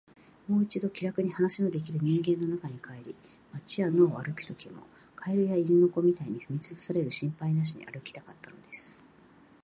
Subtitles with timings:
[0.47, 3.15] もう一度、気らくに話のできる人間の中に帰り、
[3.53, 9.05] 街や野を歩くときも、蛙や犬の子みたいに踏みつぶされる心配なしに歩きたかったのです。